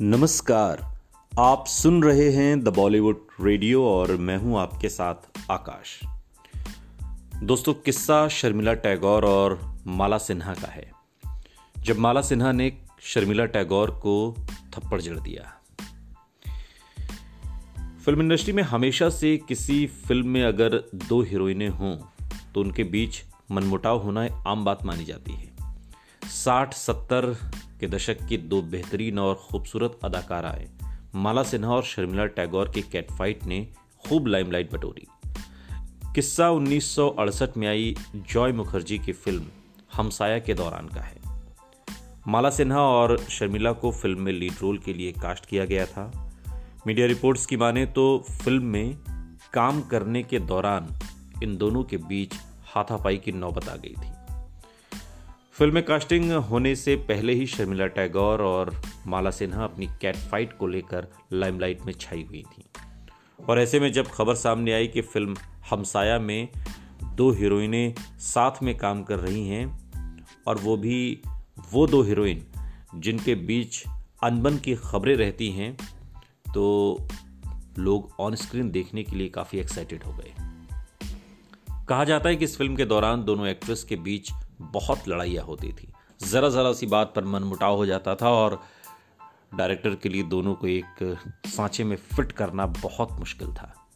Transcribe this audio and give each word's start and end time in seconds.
नमस्कार। 0.00 1.00
आप 1.38 1.66
सुन 1.66 2.02
रहे 2.02 2.30
हैं 2.30 2.60
द 2.60 2.68
बॉलीवुड 2.68 3.26
रेडियो 3.40 3.84
और 3.84 4.16
मैं 4.16 4.36
हूँ 4.36 4.58
आपके 4.58 4.88
साथ 4.88 5.14
आकाश। 5.50 6.00
दोस्तों, 7.42 7.74
किस्सा 7.74 8.28
शर्मिला 8.28 8.74
टैगोर 8.74 9.24
और 9.24 9.78
माला 9.86 10.18
सिन्हा 10.18 10.54
का 10.54 10.68
है। 10.68 10.90
जब 11.78 11.98
माला 11.98 12.20
सिन्हा 12.20 12.52
ने 12.52 12.78
शर्मिला 13.02 13.44
टैगोर 13.44 13.90
को 13.90 14.34
थप्पड़ 14.74 15.00
जड़ 15.00 15.18
दिया। 15.18 15.52
फ़िल्म 18.04 18.20
इंडस्ट्री 18.20 18.52
में 18.52 18.62
हमेशा 18.62 19.08
से 19.08 19.36
किसी 19.36 19.86
फ़िल्म 19.86 20.28
में 20.28 20.44
अगर 20.44 20.82
दो 20.94 21.22
हीरोइनें 21.22 21.68
हों 21.68 21.96
तो 22.54 22.60
उनके 22.60 22.84
बीच 22.84 23.22
मनमुटाव 23.50 23.98
होना 23.98 24.28
आम 24.46 24.64
बात 24.64 24.84
मानी 24.84 25.04
जाती 25.04 25.32
है। 25.32 25.56
साठ, 26.28 26.74
सत्तर 26.74 27.36
के 27.80 27.86
दशक 27.86 28.26
की 28.26 28.36
दो 28.36 28.62
बेहतरीन 28.62 29.18
और 29.18 29.34
खूबसूरत 29.34 29.98
अदाकाराएँ 30.04 30.68
माला 31.14 31.42
सिन्हा 31.42 31.70
और 31.70 31.82
शर्मिला 31.82 32.26
टैगोर 32.26 32.68
की 32.68 32.82
कैट 32.82 33.10
फाइट 33.10 33.44
ने 33.44 33.68
खूब 34.08 34.26
लाइमलाइट 34.26 34.72
बटोरी। 34.72 35.06
किस्सा 36.14 36.50
1968 36.50 37.56
में 37.56 37.68
आई 37.68 37.96
जॉय 38.16 38.52
मुखर्जी 38.52 38.98
की 38.98 39.12
फ़िल्म 39.12 39.44
हमसाया 39.94 40.38
के 40.38 40.54
दौरान 40.54 40.88
का 40.88 41.00
है। 41.00 41.16
माला 42.28 42.50
सिन्हा 42.50 42.80
और 42.80 43.18
शर्मिला 43.18 43.72
को 43.72 43.90
फ़िल्म 43.90 44.20
में 44.20 44.32
लीड 44.32 44.52
रोल 44.60 44.78
के 44.78 44.94
लिए 44.94 45.12
कास्ट 45.12 45.46
किया 45.46 45.64
गया 45.64 45.86
था। 45.86 46.32
मीडिया 46.86 47.06
रिपोर्ट्स 47.06 47.46
की 47.46 47.56
माने 47.56 47.86
तो 47.86 48.24
फ़िल्म 48.44 48.64
में 48.64 48.98
काम 49.52 49.82
करने 49.82 50.22
के 50.22 50.38
दौरान 50.38 50.98
इन 51.42 51.56
दोनों 51.56 51.84
के 51.84 51.96
बीच 51.96 52.34
हाथापाई 52.64 53.16
की 53.16 53.32
नौबत 53.32 53.68
आ 53.68 53.76
गई 53.76 53.94
थी। 53.98 54.15
फ़िल्म 55.58 55.74
में 55.74 55.82
कास्टिंग 55.82 56.32
होने 56.32 56.76
से 56.76 56.96
पहले 56.96 57.32
ही 57.32 57.46
शर्मिला 57.46 57.86
टैगोर 57.86 58.42
और 58.42 58.82
माला 59.06 59.30
सिन्हा 59.30 59.64
अपनी 59.64 59.86
कैट 59.86 60.16
फाइट 60.16 60.52
को 60.58 60.66
लेकर 60.66 61.08
लाइमलाइट 61.32 61.82
में 61.82 61.92
छाई 61.92 62.22
हुई 62.22 62.42
थी। 62.42 62.64
और 63.48 63.60
ऐसे 63.60 63.80
में 63.80 63.92
जब 63.92 64.06
खबर 64.06 64.34
सामने 64.34 64.72
आई 64.72 64.86
कि 64.86 65.00
फ़िल्म 65.00 65.36
हमसाया 65.70 66.18
में 66.18 66.48
दो 67.14 67.30
हीरोइनें 67.30 67.94
साथ 68.18 68.62
में 68.62 68.78
काम 68.78 69.02
कर 69.02 69.18
रही 69.18 69.48
हैं, 69.48 69.90
और 70.46 70.58
वो 70.58 70.76
भी 70.76 71.22
वो 71.72 71.86
दो 71.86 72.02
हीरोइन 72.02 72.46
जिनके 72.94 73.34
बीच 73.34 73.84
अनबन 74.22 74.56
की 74.56 74.74
खबरें 74.74 75.16
रहती 75.16 75.50
हैं 75.50 75.78
तो 76.54 77.08
लोग 77.78 78.12
ऑन 78.20 78.34
स्क्रीन 78.34 78.70
देखने 78.70 79.02
के 79.02 79.16
लिए 79.16 79.28
काफ़ी 79.28 79.58
एक्साइटेड 79.58 80.02
हो 80.02 80.12
गए। 80.12 80.32
कहा 81.88 82.04
जाता 82.04 82.28
है 82.28 82.36
कि 82.36 82.44
इस 82.44 82.58
फ़िल्म 82.58 82.76
के 82.76 82.84
दौरान 82.84 83.24
दोनों 83.24 83.46
एक्ट्रेस 83.46 83.84
के 83.84 83.96
बीच 83.96 84.30
बहुत 84.60 85.08
लड़ाइयाँ 85.08 85.44
होती 85.44 85.72
थी। 85.72 85.92
ज़रा 86.26 86.48
ज़रा 86.48 86.72
सी 86.72 86.86
बात 86.86 87.12
पर 87.16 87.24
मन 87.24 87.42
मुटाव 87.42 87.76
हो 87.76 87.86
जाता 87.86 88.14
था 88.14 88.30
और 88.30 88.62
डायरेक्टर 89.54 89.94
के 89.94 90.08
लिए 90.08 90.22
दोनों 90.22 90.54
को 90.54 90.66
एक 90.66 91.18
सांचे 91.46 91.84
में 91.84 91.96
फिट 91.96 92.32
करना 92.32 92.66
बहुत 92.66 93.12
मुश्किल 93.12 93.48
था। 93.48 93.88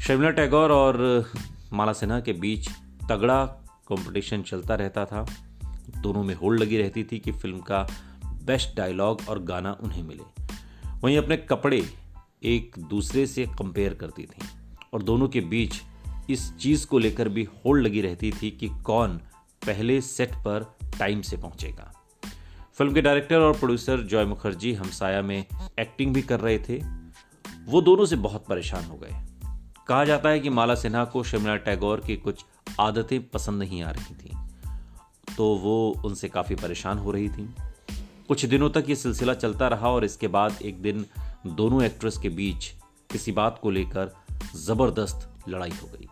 शर्मिला 0.00 0.30
टैगोर 0.30 0.72
और 0.72 1.24
माला 1.72 1.92
सिन्हा 1.92 2.20
के 2.20 2.32
बीच 2.32 2.68
तगड़ा 3.08 3.44
कंपटीशन 3.88 4.42
चलता 4.42 4.74
रहता 4.74 5.04
था। 5.04 5.26
दोनों 5.98 6.22
में 6.22 6.34
होड़ 6.34 6.58
लगी 6.58 6.76
रहती 6.76 7.04
थी 7.04 7.18
कि 7.18 7.32
फ़िल्म 7.32 7.58
का 7.58 7.88
बेस्ट 8.44 8.76
डायलॉग 8.76 9.20
और 9.28 9.42
गाना 9.42 9.76
उन्हें 9.80 10.02
मिले। 10.02 10.44
वहीं 11.04 11.18
अपने 11.18 11.36
कपड़े 11.36 11.90
एक 12.42 12.74
दूसरे 12.78 13.26
से 13.26 13.46
कंपेयर 13.46 13.94
करती 13.94 14.22
थी 14.22 14.46
और 14.94 15.02
दोनों 15.02 15.28
के 15.28 15.40
बीच 15.40 15.74
इस 16.30 16.56
चीज़ 16.56 16.86
को 16.86 16.98
लेकर 16.98 17.28
भी 17.28 17.44
होल्ड 17.56 17.86
लगी 17.86 18.00
रहती 18.00 18.32
थी 18.32 18.50
कि 18.50 18.68
कौन 18.84 19.16
पहले 19.66 20.00
सेट 20.00 20.34
पर 20.36 20.64
टाइम 20.98 21.22
से 21.22 21.36
पहुंचेगा। 21.36 21.92
फ़िल्म 22.74 22.94
के 22.94 23.02
डायरेक्टर 23.02 23.40
और 23.40 23.52
प्रोड्यूसर 23.52 24.00
जॉय 24.02 24.24
मुखर्जी 24.24 24.72
हमसाया 24.74 25.22
में 25.22 25.44
एक्टिंग 25.80 26.14
भी 26.14 26.22
कर 26.22 26.40
रहे 26.40 26.58
थे। 26.58 26.82
वो 27.66 27.80
दोनों 27.80 28.04
से 28.06 28.16
बहुत 28.16 28.44
परेशान 28.46 28.84
हो 28.84 28.96
गए। 28.96 29.14
कहा 29.88 30.04
जाता 30.04 30.28
है 30.28 30.40
कि 30.40 30.50
माला 30.50 30.74
सिन्हा 30.74 31.04
को 31.04 31.22
शिमला 31.22 31.56
टैगोर 31.56 32.00
की 32.00 32.16
कुछ 32.16 32.44
आदतें 32.80 33.28
पसंद 33.28 33.58
नहीं 33.58 33.82
आ 33.82 33.90
रही 33.90 34.14
थी 34.14 34.32
तो 35.36 35.54
वो 35.56 36.02
उनसे 36.04 36.28
काफ़ी 36.28 36.54
परेशान 36.54 36.98
हो 36.98 37.10
रही 37.10 37.28
थी। 37.28 37.48
कुछ 38.28 38.44
दिनों 38.46 38.70
तक 38.70 38.84
ये 38.88 38.94
सिलसिला 38.96 39.34
चलता 39.34 39.68
रहा 39.68 39.90
और 39.90 40.04
इसके 40.04 40.28
बाद 40.28 40.58
एक 40.62 40.80
दिन 40.82 41.06
दोनों 41.46 41.82
एक्ट्रेस 41.82 42.18
के 42.18 42.28
बीच 42.28 42.66
किसी 43.12 43.32
बात 43.32 43.58
को 43.62 43.70
लेकर 43.70 44.14
ज़बरदस्त 44.56 45.28
लड़ाई 45.48 45.72
हो 45.82 45.88
गई। 45.88 46.05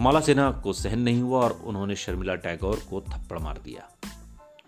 माला 0.00 0.20
सिन्हा 0.20 0.50
को 0.50 0.72
सहन 0.72 0.98
नहीं 0.98 1.22
हुआ 1.22 1.42
और 1.42 1.52
उन्होंने 1.64 1.96
शर्मिला 1.96 2.34
टैगोर 2.34 2.82
को 2.90 3.00
थप्पड़ 3.00 3.38
मार 3.38 3.58
दिया। 3.58 3.88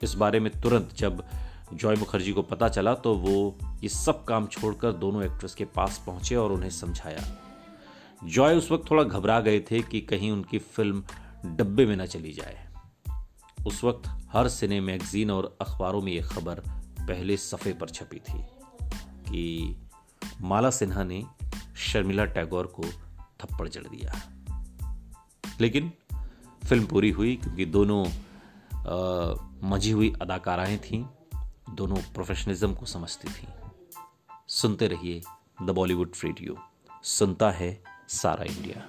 इस 0.02 0.14
बारे 0.14 0.40
में 0.40 0.60
तुरंत 0.60 0.94
जब 0.94 1.24
जॉय 1.74 1.96
मुखर्जी 1.96 2.32
को 2.32 2.42
पता 2.42 2.68
चला 2.68 2.94
तो 2.94 3.14
वो 3.14 3.58
ये 3.82 3.88
सब 3.88 4.24
काम 4.24 4.46
छोड़कर 4.46 4.92
दोनों 4.92 5.24
एक्ट्रेस 5.24 5.54
के 5.54 5.64
पास 5.64 6.02
पहुँचे 6.06 6.34
और 6.34 6.52
उन्हें 6.52 6.70
समझाया। 6.70 7.24
जॉय 8.24 8.56
उस 8.56 8.72
वक्त 8.72 8.90
थोड़ा 8.90 9.02
घबरा 9.02 9.40
गए 9.40 9.60
थे 9.60 9.82
कि 9.82 10.00
कहीं 10.00 10.30
उनकी 10.30 10.58
फ़िल्म 10.58 11.04
डब्बे 11.46 11.86
में 11.86 11.96
न 11.96 12.06
चली 12.06 12.32
जाए। 12.32 12.68
उस 13.66 13.84
वक्त 13.84 14.08
हर 14.32 14.48
सिने 14.48 14.80
मैगजीन 14.80 15.30
और 15.30 15.56
अखबारों 15.60 16.02
में 16.02 16.12
यह 16.12 16.26
खबर 16.26 16.54
पहले 17.00 17.36
सफ़े 17.36 17.72
पर 17.72 17.88
छपी 17.88 18.18
थी 18.18 18.42
कि 19.30 19.76
माला 20.40 20.70
सिन्हा 20.70 21.04
ने 21.04 21.24
शर्मिला 21.76 22.24
टैगोर 22.24 22.66
को 22.66 22.82
थप्पड़ 23.40 23.68
जड़ 23.68 23.86
दिया। 23.86 24.14
लेकिन 25.60 25.92
फ़िल्म 26.68 26.86
पूरी 26.86 27.10
हुई 27.10 27.36
क्योंकि 27.36 27.64
दोनों 27.66 28.04
मजी 29.70 29.90
हुई 29.90 30.12
अदाकाराएँ 30.22 30.78
थीं, 30.78 31.04
दोनों 31.74 31.96
प्रोफेशनलिज्म 32.14 32.74
को 32.74 32.86
समझती 32.86 33.28
थीं। 33.28 33.48
सुनते 34.48 34.86
रहिए 34.88 35.20
द 35.62 35.70
बॉलीवुड 35.70 36.12
रेडियो 36.24 36.56
सुनता 37.04 37.50
है 37.50 37.70
सारा 38.08 38.44
इंडिया। 38.44 38.84